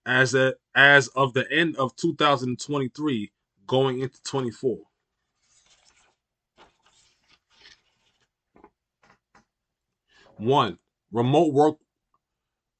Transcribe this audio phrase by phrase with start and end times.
[0.04, 3.30] as, a, as of the end of 2023
[3.68, 4.78] going into 24.
[10.38, 10.78] One,
[11.12, 11.76] remote work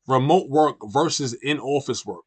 [0.08, 2.24] remote work versus in-office work.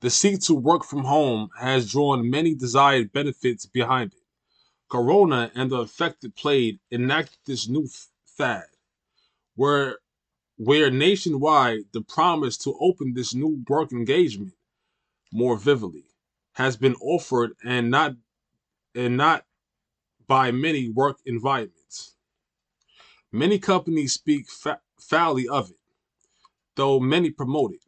[0.00, 4.18] The seek to work from home has drawn many desired benefits behind it.
[4.90, 7.88] Corona and the effect it played enacted this new
[8.26, 8.66] fad,
[9.54, 9.98] where
[10.58, 14.52] where nationwide the promise to open this new work engagement
[15.32, 16.04] more vividly
[16.54, 18.14] has been offered and not
[18.94, 19.44] and not
[20.26, 22.16] by many work environments.
[23.32, 25.76] Many companies speak fa- foully of it,
[26.76, 27.84] though many promote it.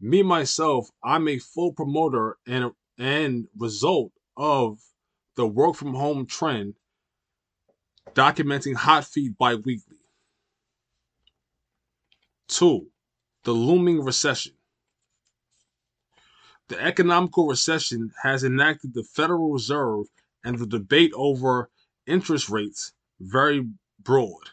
[0.00, 4.80] Me myself, I'm a full promoter and and result of
[5.36, 6.74] the work from home trend
[8.14, 9.96] documenting hot feed bi-weekly.
[12.48, 12.88] Two,
[13.44, 14.57] the looming recession.
[16.68, 20.06] The economical recession has enacted the Federal Reserve
[20.44, 21.70] and the debate over
[22.06, 23.66] interest rates very
[23.98, 24.50] broad.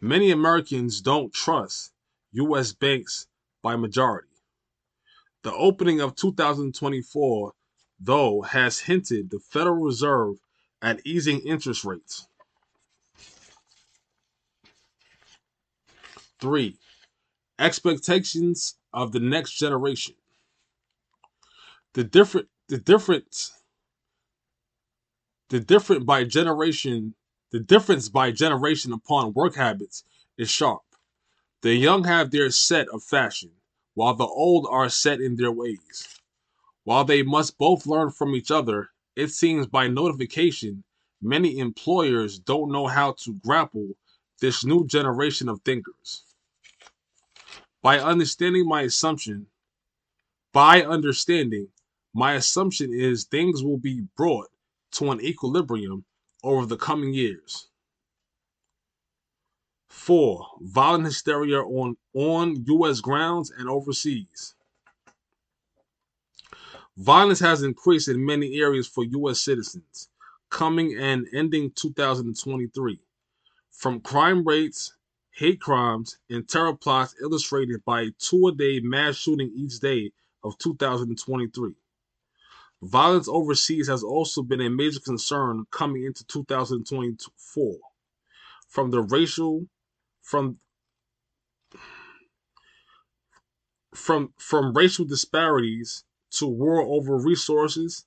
[0.00, 1.92] Many Americans don't trust
[2.32, 2.72] U.S.
[2.72, 3.26] banks
[3.62, 4.28] by majority.
[5.42, 7.52] The opening of 2024,
[8.00, 10.36] though, has hinted the Federal Reserve
[10.80, 12.26] at easing interest rates.
[16.40, 16.76] Three,
[17.58, 20.14] expectations of the next generation
[21.98, 23.50] the different the difference
[25.48, 27.16] the different by generation
[27.50, 30.04] the difference by generation upon work habits
[30.36, 30.82] is sharp.
[31.62, 33.50] The young have their set of fashion,
[33.94, 36.20] while the old are set in their ways.
[36.84, 40.84] While they must both learn from each other, it seems by notification
[41.20, 43.88] many employers don't know how to grapple
[44.40, 46.22] this new generation of thinkers.
[47.82, 49.48] By understanding my assumption,
[50.52, 51.70] by understanding
[52.14, 54.48] my assumption is things will be brought
[54.92, 56.04] to an equilibrium
[56.42, 57.68] over the coming years.
[59.88, 63.00] Four, violent hysteria on, on U.S.
[63.00, 64.54] grounds and overseas.
[66.96, 69.40] Violence has increased in many areas for U.S.
[69.40, 70.08] citizens,
[70.50, 73.00] coming and ending 2023.
[73.70, 74.94] From crime rates,
[75.30, 80.10] hate crimes, and terror plots illustrated by two a day mass shooting each day
[80.42, 81.74] of 2023.
[82.82, 87.76] Violence overseas has also been a major concern coming into 2024.
[88.68, 89.66] From the racial
[90.22, 90.58] from
[93.94, 98.04] from from racial disparities to war over resources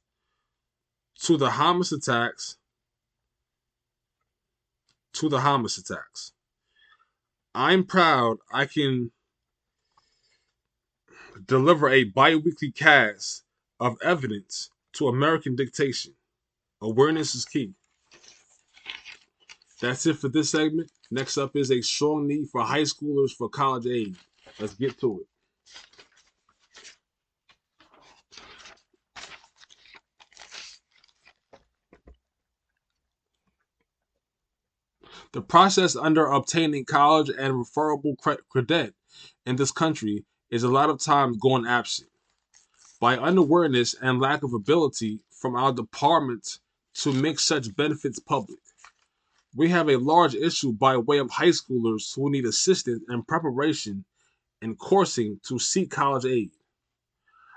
[1.20, 2.58] to the Hamas attacks
[5.14, 6.32] to the Hamas attacks.
[7.54, 9.12] I'm proud I can
[11.46, 13.44] deliver a bi-weekly cast
[13.82, 16.14] of evidence to American dictation.
[16.82, 17.74] Awareness is key.
[19.82, 20.92] That's it for this segment.
[21.10, 24.16] Next up is a strong need for high schoolers for college aid.
[24.60, 25.28] Let's get to it.
[35.34, 38.94] The process under obtaining college and referable credit
[39.46, 42.11] in this country is a lot of times going absent
[43.02, 46.60] by unawareness and lack of ability from our department
[46.94, 48.60] to make such benefits public.
[49.56, 54.06] We have a large issue by way of high schoolers who need assistance and preparation
[54.62, 56.52] and coursing to seek college aid.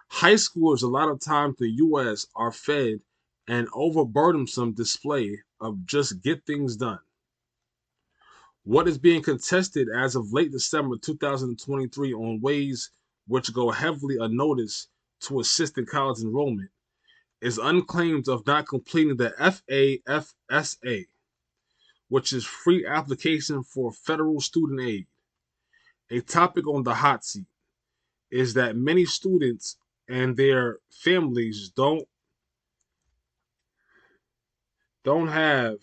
[0.08, 3.00] High schoolers, a lot of times the U.S., are fed
[3.46, 7.00] an overburdensome display of just get things done.
[8.62, 12.91] What is being contested as of late December 2023 on ways
[13.26, 14.88] which go heavily unnoticed
[15.26, 16.71] to assist in college enrollment
[17.41, 21.05] is unclaimed of not completing the FAFSA,
[22.09, 25.06] which is free application for federal student aid.
[26.11, 27.47] A topic on the hot seat
[28.31, 29.76] is that many students
[30.09, 32.06] and their families don't
[35.05, 35.77] don't have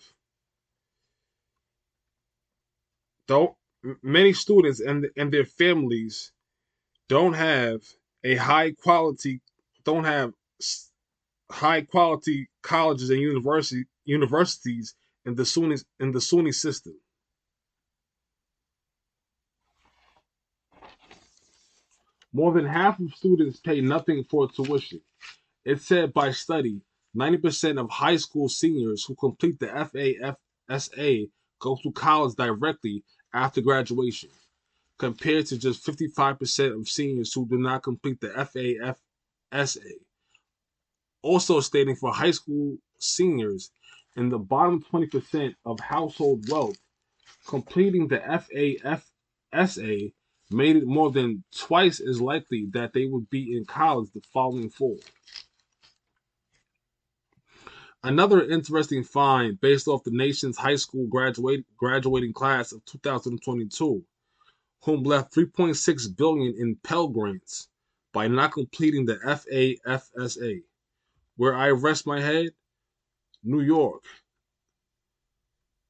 [3.26, 3.54] don't
[4.02, 6.32] many students and and their families
[7.08, 7.82] don't have
[8.24, 9.40] a high quality
[9.84, 10.32] don't have
[11.50, 16.94] high quality colleges and university universities in the SUNY in the SUNY system.
[22.32, 25.02] More than half of students pay nothing for tuition.
[25.64, 26.80] It's said by study
[27.16, 31.30] 90% of high school seniors who complete the FAFSA
[31.60, 33.04] go to college directly
[33.34, 34.30] after graduation,
[34.98, 39.92] compared to just 55% of seniors who do not complete the FAFSA.
[41.22, 43.70] Also stating for high school seniors
[44.16, 46.76] in the bottom 20% of household wealth,
[47.46, 48.18] completing the
[49.54, 50.12] FAFSA
[50.50, 54.68] made it more than twice as likely that they would be in college the following
[54.68, 54.98] fall.
[58.04, 64.04] Another interesting find based off the nation's high school graduate, graduating class of 2022,
[64.84, 67.68] whom left 3.6 billion in Pell Grants
[68.12, 70.62] by not completing the FAFSA.
[71.36, 72.50] Where I rest my head,
[73.42, 74.04] New York.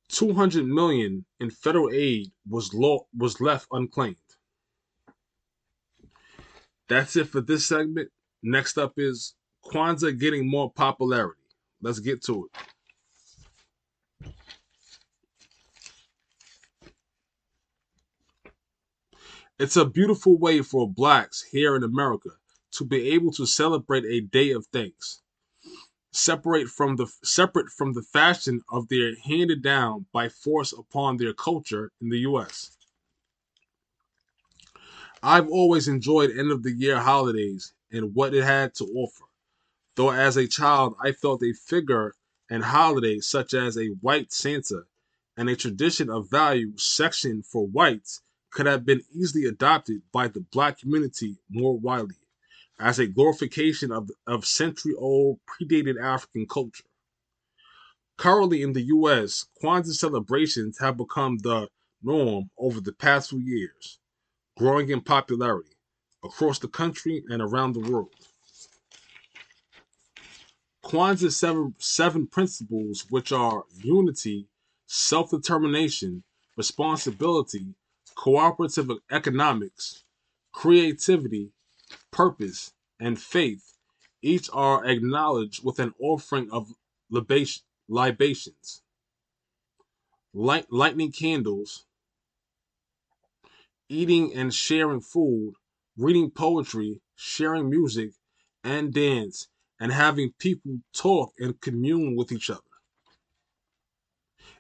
[0.09, 4.17] 200 million in federal aid was law, was left unclaimed.
[6.89, 8.11] That's it for this segment.
[8.43, 9.35] Next up is
[9.65, 11.41] Kwanzaa getting more popularity.
[11.81, 12.72] Let's get to it.
[19.63, 22.31] It's a beautiful way for blacks here in America
[22.73, 25.23] to be able to celebrate a day of thanks.
[26.11, 31.33] Separate from the separate from the fashion of their handed down by force upon their
[31.33, 32.77] culture in the US.
[35.23, 39.27] I've always enjoyed end of the year holidays and what it had to offer
[39.95, 42.17] though as a child I felt a figure
[42.51, 44.87] and holiday such as a white Santa
[45.37, 50.41] and a tradition of value section for whites could have been easily adopted by the
[50.53, 52.17] black community more widely
[52.79, 56.85] as a glorification of, of century old predated African culture.
[58.19, 61.69] Currently in the US, Kwanzaa celebrations have become the
[62.03, 63.99] norm over the past few years,
[64.57, 65.77] growing in popularity
[66.23, 68.15] across the country and around the world.
[70.85, 74.49] Kwanzaa's seven, seven principles, which are unity,
[74.87, 76.25] self determination,
[76.57, 77.75] responsibility,
[78.23, 80.05] cooperative economics,
[80.53, 81.51] creativity,
[82.13, 83.77] purpose, and faith,
[84.23, 86.73] each are acknowledged with an offering of
[87.11, 88.83] libation, libations,
[90.33, 91.85] light, lightning candles,
[93.89, 95.55] eating and sharing food,
[95.97, 98.13] reading poetry, sharing music,
[98.63, 99.49] and dance,
[99.81, 102.61] and having people talk and commune with each other.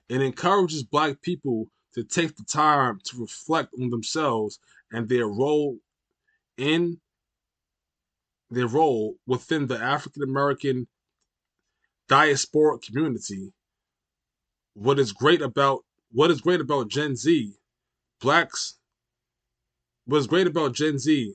[0.09, 4.59] It encourages black people to take the time to reflect on themselves
[4.93, 5.79] and their role
[6.57, 6.99] in
[8.51, 10.87] their role within the African American
[12.09, 13.53] diasporic community.
[14.75, 17.53] What is great about what is great about Gen Z,
[18.21, 18.75] blacks
[20.05, 21.35] what is great about Gen Z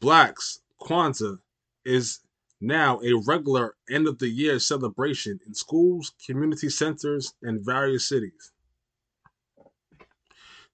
[0.00, 1.38] blacks, Kwanzaa
[1.84, 2.20] is
[2.60, 8.52] now a regular end of the year celebration in schools, community centers, and various cities.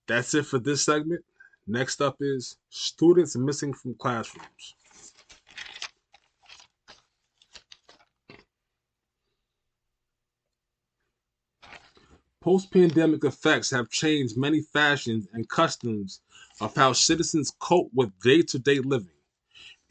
[0.07, 1.25] That's it for this segment.
[1.67, 4.75] Next up is students missing from classrooms.
[12.41, 16.21] Post pandemic effects have changed many fashions and customs
[16.61, 19.16] of how citizens cope with day to day living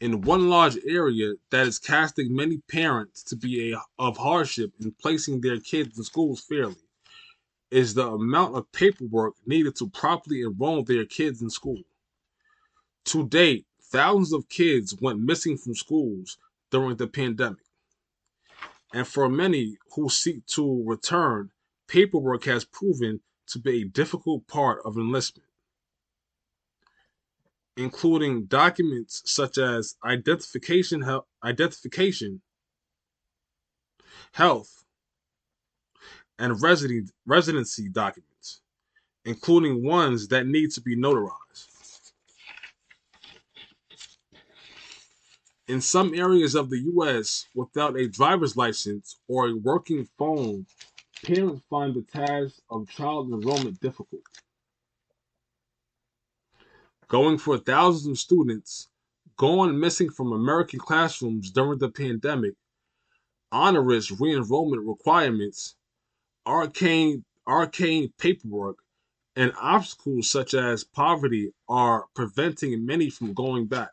[0.00, 4.94] in one large area that is casting many parents to be a, of hardship in
[5.00, 6.76] placing their kids in schools fairly
[7.70, 11.82] is the amount of paperwork needed to properly enroll their kids in school.
[13.06, 16.38] To date, thousands of kids went missing from schools
[16.70, 17.64] during the pandemic.
[18.92, 21.50] And for many who seek to return,
[21.88, 25.45] paperwork has proven to be a difficult part of enlistment,
[27.76, 31.04] including documents such as identification,
[31.44, 32.40] identification
[34.32, 34.84] health,
[36.38, 36.60] and
[37.26, 38.60] residency documents,
[39.24, 41.32] including ones that need to be notarized.
[45.68, 50.66] In some areas of the U.S., without a driver's license or a working phone,
[51.24, 54.22] parents find the task of child enrollment difficult.
[57.08, 58.88] Going for thousands of students
[59.36, 62.54] gone missing from American classrooms during the pandemic,
[63.52, 65.76] onerous re-enrollment requirements,
[66.44, 68.78] arcane arcane paperwork,
[69.36, 73.90] and obstacles such as poverty are preventing many from going back.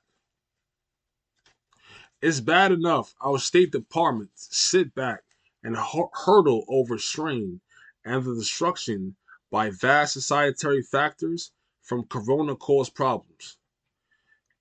[2.19, 5.21] It's bad enough our State Departments sit back
[5.61, 7.61] and hurdle over strain
[8.03, 9.17] and the destruction
[9.51, 11.51] by vast societary factors
[11.83, 13.57] from corona caused problems.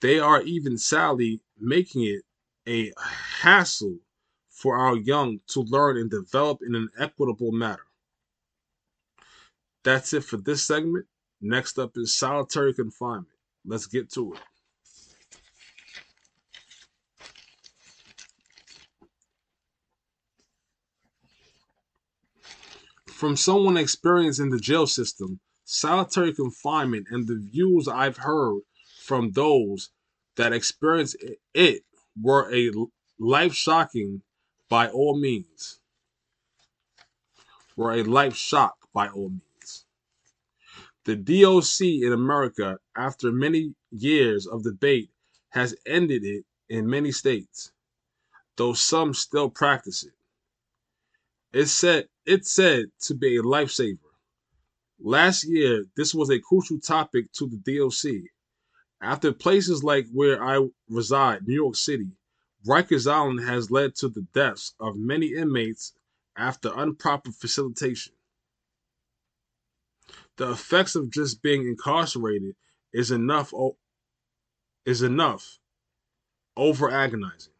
[0.00, 2.22] They are even sadly making it
[2.68, 2.92] a
[3.40, 3.98] hassle
[4.50, 7.86] for our young to learn and develop in an equitable manner.
[9.84, 11.06] That's it for this segment.
[11.40, 13.26] Next up is solitary confinement.
[13.64, 14.40] Let's get to it.
[23.08, 25.38] From someone experienced in the jail system,
[25.72, 28.60] solitary confinement, and the views I've heard
[29.00, 29.88] from those
[30.36, 31.16] that experienced
[31.54, 31.82] it
[32.20, 32.70] were a
[33.18, 34.22] life shocking
[34.68, 35.80] by all means.
[37.74, 39.86] Were a life shock by all means.
[41.04, 45.10] The DOC in America, after many years of debate,
[45.50, 47.72] has ended it in many states,
[48.56, 50.12] though some still practice it.
[51.52, 54.01] It's said it's said to be a lifesaver.
[55.04, 58.30] Last year, this was a crucial topic to the DOC.
[59.00, 62.12] After places like where I reside, New York City,
[62.64, 65.92] Rikers Island has led to the deaths of many inmates
[66.36, 68.12] after improper facilitation.
[70.36, 72.54] The effects of just being incarcerated
[72.92, 73.52] is enough
[74.86, 75.58] is enough
[76.56, 77.52] over agonizing.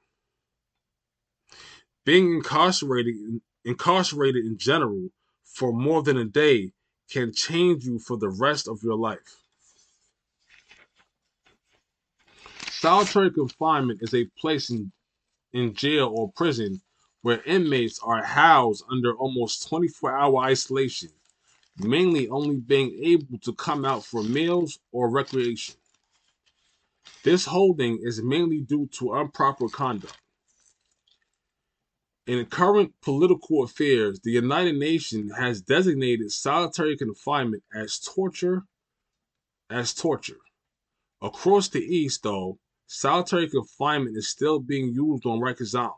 [2.05, 3.17] Being incarcerated
[3.65, 5.09] incarcerated in general
[5.45, 6.73] for more than a day
[7.13, 9.39] can change you for the rest of your life.
[12.71, 14.91] Solitary confinement is a place in,
[15.53, 16.81] in jail or prison
[17.21, 21.11] where inmates are housed under almost 24 hour isolation,
[21.79, 25.77] mainly only being able to come out for meals or recreation.
[27.23, 30.22] This holding is mainly due to improper conduct.
[32.25, 38.63] In current political affairs, the United Nations has designated solitary confinement as torture
[39.69, 40.39] as torture.
[41.21, 45.95] Across the east, though, solitary confinement is still being used on Rikers Island.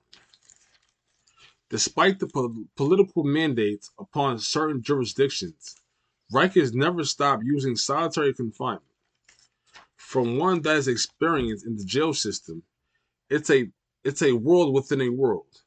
[1.68, 5.76] Despite the po- political mandates upon certain jurisdictions,
[6.32, 8.82] Rikers never stopped using solitary confinement.
[9.96, 12.62] From one that is experienced in the jail system,
[13.28, 13.70] it's a
[14.04, 15.63] it's a world within a world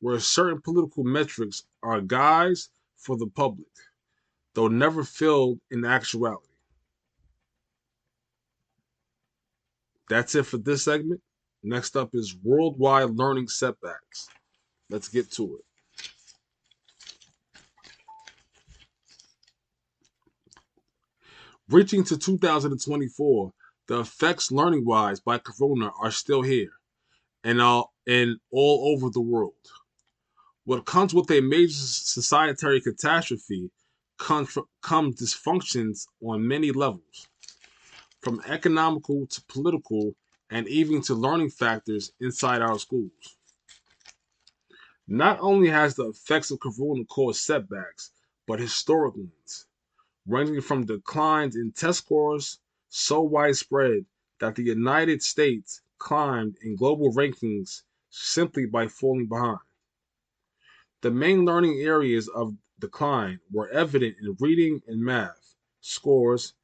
[0.00, 3.68] where certain political metrics are guides for the public,
[4.54, 6.46] though never filled in actuality.
[10.08, 11.20] That's it for this segment.
[11.62, 14.28] Next up is worldwide learning setbacks.
[14.88, 15.64] Let's get to it.
[21.68, 23.52] Reaching to 2024,
[23.88, 26.70] the effects learning wise by Corona are still here
[27.42, 29.54] and all, and all over the world.
[30.66, 33.70] What comes with a major societary catastrophe
[34.18, 37.28] comes, come dysfunctions on many levels,
[38.20, 40.16] from economical to political
[40.50, 43.36] and even to learning factors inside our schools.
[45.06, 48.10] Not only has the effects of corona caused setbacks,
[48.48, 49.66] but historic ones,
[50.26, 52.58] ranging from declines in test scores
[52.88, 54.04] so widespread
[54.40, 59.60] that the United States climbed in global rankings simply by falling behind.
[61.06, 66.54] The main learning areas of decline were evident in reading and math scores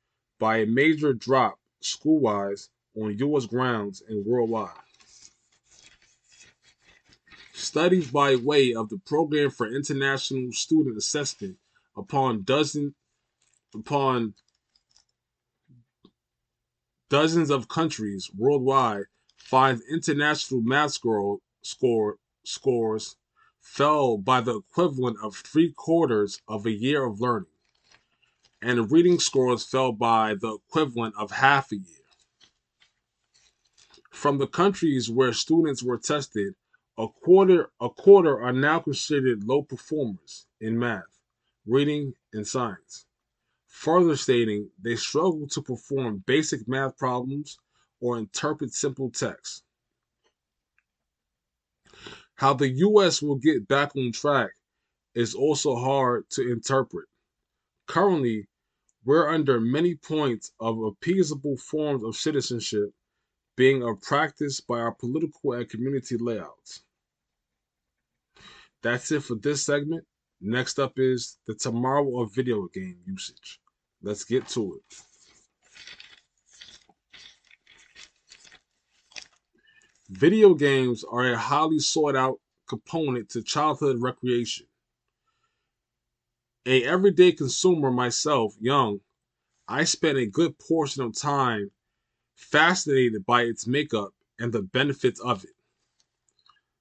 [0.40, 2.68] by a major drop school-wise
[3.00, 3.46] on U.S.
[3.46, 4.74] grounds and worldwide.
[7.52, 11.58] Studies by way of the Program for International Student Assessment
[11.96, 12.96] upon dozen
[13.72, 14.34] upon
[17.08, 19.04] dozens of countries worldwide
[19.36, 23.14] find international math score, score scores
[23.62, 27.48] fell by the equivalent of three quarters of a year of learning,
[28.60, 32.04] and reading scores fell by the equivalent of half a year.
[34.10, 36.54] From the countries where students were tested,
[36.98, 41.18] a quarter a quarter are now considered low performers in math,
[41.64, 43.06] reading, and science.
[43.68, 47.58] Further stating they struggle to perform basic math problems
[48.00, 49.64] or interpret simple text.
[52.36, 54.50] How the US will get back on track
[55.14, 57.06] is also hard to interpret.
[57.86, 58.48] Currently,
[59.04, 62.90] we're under many points of appeasable forms of citizenship
[63.56, 66.82] being a practice by our political and community layouts.
[68.82, 70.04] That's it for this segment.
[70.40, 73.60] Next up is the tomorrow of video game usage.
[74.02, 74.96] Let's get to it.
[80.12, 82.38] Video games are a highly sought out
[82.68, 84.66] component to childhood recreation.
[86.66, 89.00] A everyday consumer myself, young,
[89.66, 91.70] I spent a good portion of time
[92.34, 95.56] fascinated by its makeup and the benefits of it.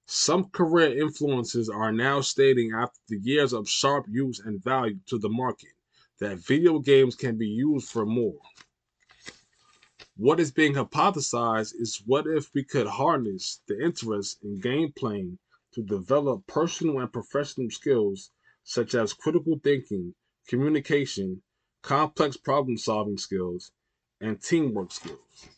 [0.04, 5.16] Some career influencers are now stating after the years of sharp use and value to
[5.16, 5.72] the market
[6.18, 8.40] that video games can be used for more.
[10.16, 15.38] What is being hypothesized is what if we could harness the interest in game playing
[15.72, 18.30] to develop personal and professional skills
[18.62, 20.14] such as critical thinking,
[20.46, 21.42] communication,
[21.80, 23.72] complex problem solving skills,
[24.20, 25.48] and teamwork skills.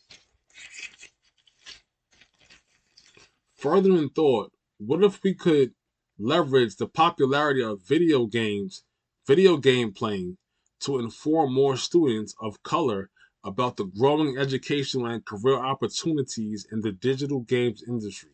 [3.57, 5.73] Further in thought, what if we could
[6.17, 8.83] leverage the popularity of video games,
[9.27, 10.37] video game playing,
[10.79, 13.09] to inform more students of color
[13.45, 18.31] about the growing educational and career opportunities in the digital games industry?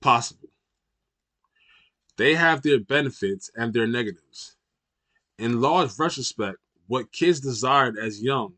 [0.00, 0.48] Possible.
[2.16, 4.56] They have their benefits and their negatives.
[5.38, 8.54] In large retrospect, what kids desired as young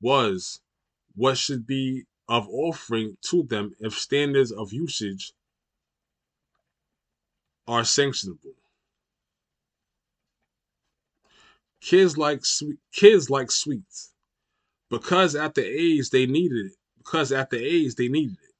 [0.00, 0.60] was
[1.14, 5.32] what should be of offering to them if standards of usage
[7.66, 8.54] are sanctionable.
[11.80, 14.12] Kids like sweet, kids like sweets
[14.90, 16.72] because at the age they needed it.
[16.98, 18.54] Because at the age they needed it,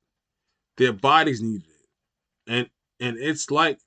[0.76, 3.80] their bodies needed it, and and it's like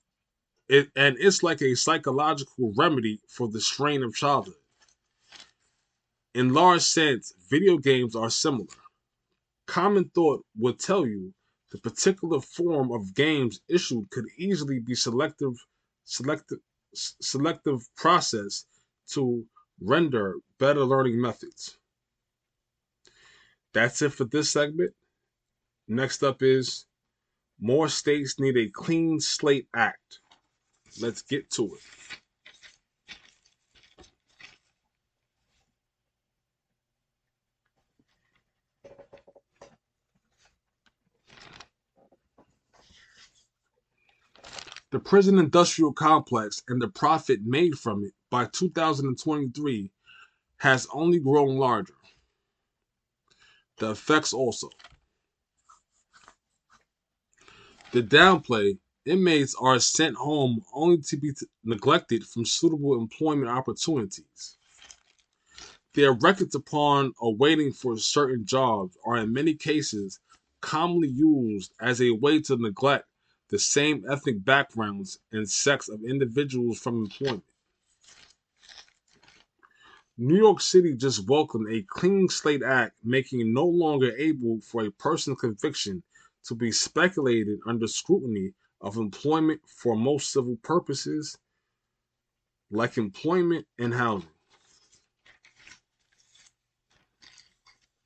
[0.67, 4.55] it and it's like a psychological remedy for the strain of childhood.
[6.35, 8.67] In large sense, video games are similar.
[9.67, 11.33] Common thought would tell you
[11.71, 15.55] the particular form of games issued could easily be selective
[16.05, 16.59] selective
[16.93, 18.65] selective process
[19.07, 19.45] to
[19.81, 21.78] render better learning methods.
[23.73, 24.93] That's it for this segment.
[25.87, 26.85] Next up is
[27.59, 30.19] more states need a clean slate act.
[31.01, 31.81] Let's get to it.
[44.91, 49.91] The prison industrial complex and the profit made from it by 2023
[50.57, 51.93] has only grown larger.
[53.79, 54.69] The effects also.
[57.91, 61.31] The downplay inmates are sent home only to be
[61.63, 64.57] neglected from suitable employment opportunities.
[65.93, 70.19] Their records upon awaiting for certain jobs are in many cases
[70.61, 73.07] commonly used as a way to neglect
[73.49, 77.43] the same ethnic backgrounds and sex of individuals from employment.
[80.21, 84.85] New York City just welcomed a Clean Slate Act making it no longer able for
[84.85, 86.03] a person's conviction
[86.43, 88.51] to be speculated under scrutiny
[88.81, 91.37] of employment for most civil purposes
[92.69, 94.27] like employment and housing.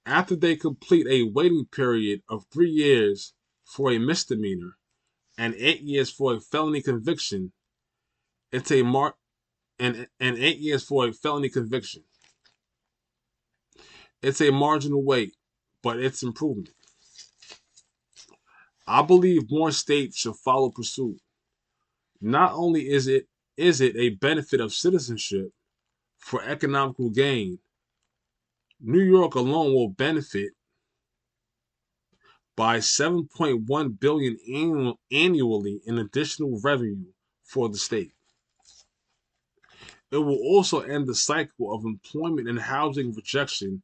[0.05, 3.33] After they complete a waiting period of three years
[3.65, 4.77] for a misdemeanor,
[5.37, 7.51] and eight years for a felony conviction.
[8.51, 9.15] It's a mark
[9.83, 12.03] and and eight years for a felony conviction.
[14.21, 15.35] It's a marginal weight,
[15.81, 16.69] but it's improvement.
[18.87, 21.19] I believe more states should follow pursuit.
[22.21, 25.51] Not only is it is it a benefit of citizenship
[26.17, 27.59] for economical gain,
[28.79, 30.53] New York alone will benefit
[32.55, 37.11] by 7.1 billion annual, annually in additional revenue
[37.43, 38.13] for the state.
[40.13, 43.81] It will also end the cycle of employment and housing rejection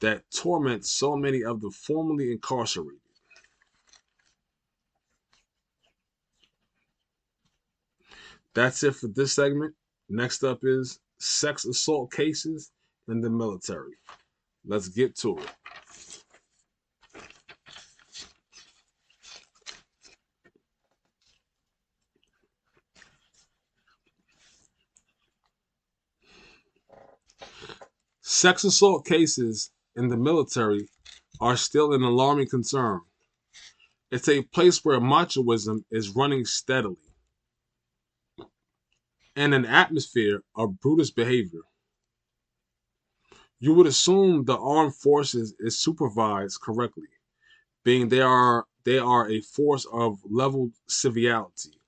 [0.00, 2.98] that torments so many of the formerly incarcerated.
[8.52, 9.76] That's it for this segment.
[10.08, 12.72] Next up is sex assault cases
[13.06, 13.94] in the military.
[14.66, 15.50] Let's get to it.
[28.44, 30.86] Sex assault cases in the military
[31.40, 33.00] are still an alarming concern.
[34.10, 37.08] It's a place where machoism is running steadily
[39.34, 41.62] and an atmosphere of brutish behavior.
[43.60, 47.08] You would assume the armed forces is supervised correctly,
[47.82, 51.80] being they are they are a force of leveled civility.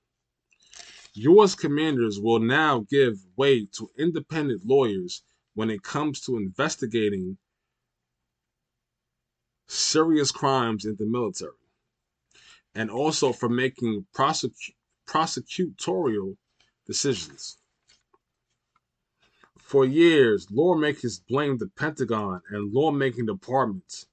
[1.16, 1.54] U.S.
[1.54, 5.22] commanders will now give way to independent lawyers
[5.56, 7.38] when it comes to investigating
[9.66, 11.50] serious crimes in the military,
[12.74, 14.74] and also for making prosecu-
[15.08, 16.36] prosecutorial
[16.86, 17.56] decisions.
[19.58, 24.06] For years, lawmakers blamed the Pentagon and lawmaking departments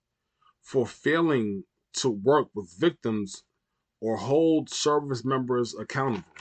[0.62, 3.44] for failing to work with victims
[4.00, 6.38] or hold service members accountable.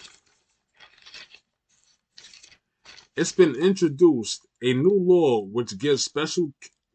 [3.17, 6.53] It's been introduced a new law which gives special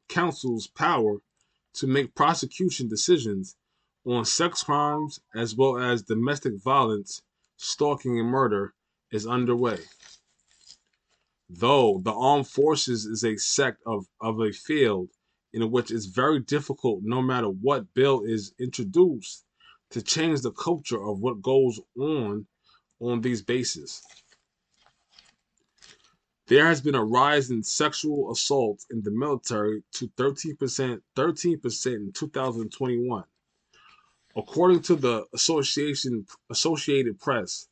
[0.07, 1.17] counsels power
[1.73, 3.55] to make prosecution decisions
[4.05, 7.21] on sex crimes as well as domestic violence,
[7.57, 8.73] stalking, and murder
[9.11, 9.79] is underway.
[11.49, 15.09] Though the armed forces is a sect of, of a field
[15.53, 19.43] in which it's very difficult, no matter what bill is introduced,
[19.91, 22.47] to change the culture of what goes on
[22.99, 24.01] on these bases.
[26.47, 32.11] There has been a rise in sexual assault in the military to 13%, 13% in
[32.13, 33.23] 2021.
[34.35, 37.67] According to the Association Associated Press,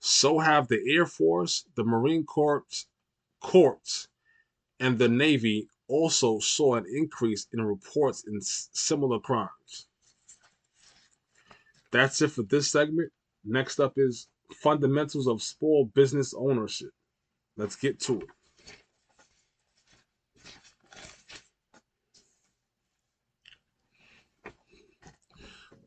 [0.00, 2.86] so have the Air Force, the Marine Corps,
[3.40, 4.08] courts,
[4.80, 9.88] and the Navy also saw an increase in reports in similar crimes.
[11.90, 13.12] That's it for this segment.
[13.44, 16.90] Next up is fundamentals of small business ownership.
[17.58, 18.28] Let's get to it.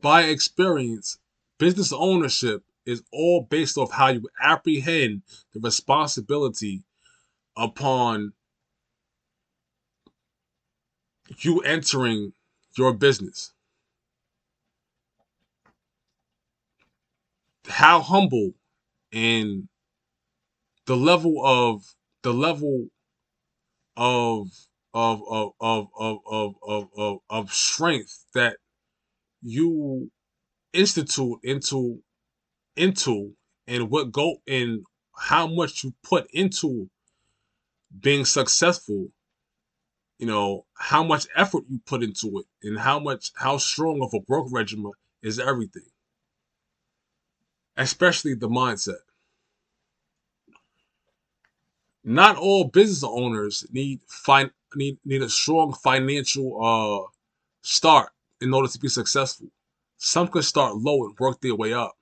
[0.02, 1.18] By experience,
[1.58, 5.22] business ownership is all based off how you apprehend
[5.54, 6.84] the responsibility
[7.56, 8.34] upon
[11.38, 12.34] you entering
[12.78, 13.54] your business.
[17.68, 18.56] How humble
[19.14, 19.70] and
[20.92, 21.86] the level of
[22.22, 22.88] the level
[23.96, 24.50] of
[24.94, 26.56] of of of of of
[26.98, 28.58] of, of, strength that
[29.42, 30.12] you
[30.74, 32.04] institute into
[32.76, 34.82] into and what go and
[35.16, 36.90] how much you put into
[37.98, 39.08] being successful
[40.20, 44.14] you know how much effort you put into it and how much how strong of
[44.14, 44.92] a work regimen
[45.24, 45.88] is everything.
[47.78, 49.00] Especially the mindset
[52.04, 57.12] not all business owners need fin- need need a strong financial uh
[57.62, 59.48] start in order to be successful.
[59.98, 61.94] Some can start low and work their way up.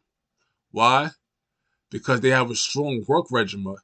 [0.71, 1.09] Why?
[1.89, 3.75] Because they have a strong work regimen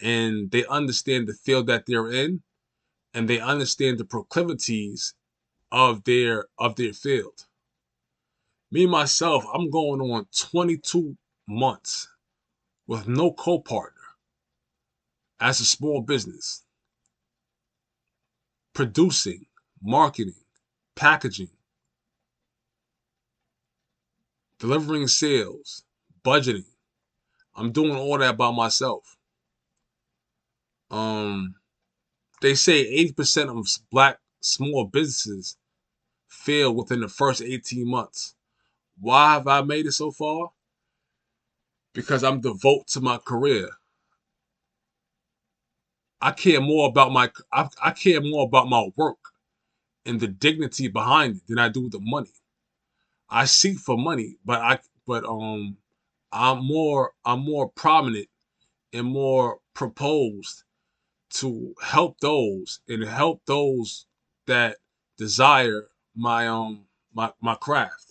[0.00, 2.42] and they understand the field that they're in
[3.12, 5.14] and they understand the proclivities
[5.70, 7.46] of their of their field.
[8.70, 12.08] Me myself, I'm going on 22 months
[12.86, 13.97] with no co-partner
[15.40, 16.64] as a small business,
[18.74, 19.46] producing,
[19.82, 20.34] marketing,
[20.96, 21.50] packaging,
[24.58, 25.84] delivering sales,
[26.24, 26.64] budgeting.
[27.54, 29.16] I'm doing all that by myself.
[30.90, 31.54] Um,
[32.40, 35.56] they say 80% of black small businesses
[36.28, 38.34] fail within the first 18 months.
[39.00, 40.50] Why have I made it so far?
[41.92, 43.70] Because I'm devoted to my career.
[46.20, 49.18] I care more about my I, I care more about my work
[50.06, 52.32] and the dignity behind it than I do the money.
[53.30, 55.78] I seek for money, but I but um
[56.32, 58.28] I'm more I'm more prominent
[58.92, 60.64] and more proposed
[61.30, 64.06] to help those and help those
[64.46, 64.78] that
[65.18, 68.07] desire my um my my craft.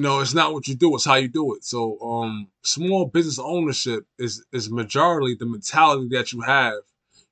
[0.00, 1.62] You know, it's not what you do, it's how you do it.
[1.62, 6.78] So, um, small business ownership is is majority the mentality that you have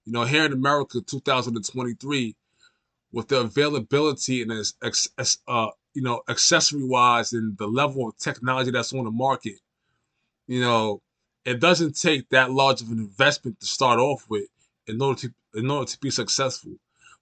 [0.04, 2.36] You know, here in America, 2023,
[3.10, 4.74] with the availability and as,
[5.16, 9.60] as uh, you know, accessory wise and the level of technology that's on the market,
[10.46, 11.00] you know,
[11.46, 14.48] it doesn't take that large of an investment to start off with
[14.86, 16.74] in order to in order to be successful.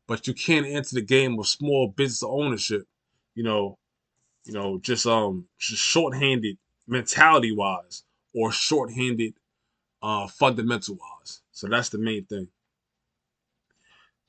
[0.08, 2.88] But you can't enter the game of small business ownership,
[3.36, 3.78] you know,
[4.46, 6.56] you know, just um just short-handed
[6.86, 9.34] mentality wise or short-handed
[10.02, 11.42] uh fundamental wise.
[11.50, 12.48] So that's the main thing.